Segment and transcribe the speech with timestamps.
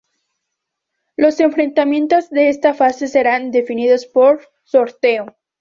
[1.15, 5.37] Los enfrentamientos de esta fase serán definidos por sorteo.